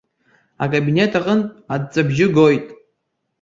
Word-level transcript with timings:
Акабинет 0.63 1.11
аҟынтә 1.19 1.51
аҵәҵәабжьы 1.73 2.27
гоит. 2.35 2.67